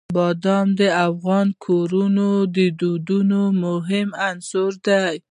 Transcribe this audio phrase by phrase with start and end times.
[0.17, 5.13] بادام د افغان کورنیو د دودونو مهم عنصر دی.